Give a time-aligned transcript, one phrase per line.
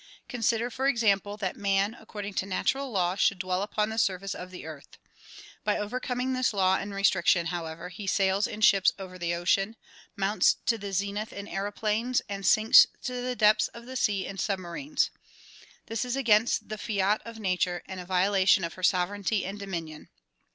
[0.27, 4.49] Consider, for example, that man according to natural law should dwell upon the surface of
[4.49, 4.97] the earth.
[5.63, 9.75] By overcoming this law and restriction however he sails in ships over the ocean,
[10.15, 14.39] mounts to the zenith in aeroplanes and sinks to the depths of the sea in
[14.39, 15.11] sub marines.
[15.85, 20.09] This is against the fiat of nature a:nd a violation of her sovereignty and dominion.